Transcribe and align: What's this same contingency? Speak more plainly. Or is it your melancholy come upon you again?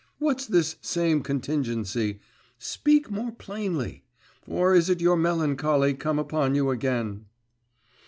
What's 0.17 0.47
this 0.47 0.77
same 0.81 1.21
contingency? 1.21 2.21
Speak 2.57 3.11
more 3.11 3.31
plainly. 3.31 4.03
Or 4.47 4.73
is 4.73 4.89
it 4.89 4.99
your 4.99 5.15
melancholy 5.15 5.93
come 5.93 6.17
upon 6.17 6.55
you 6.55 6.71
again? 6.71 7.27